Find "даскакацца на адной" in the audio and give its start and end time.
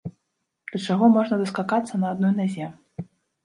1.43-2.33